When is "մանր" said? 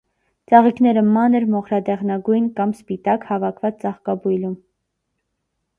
1.17-1.45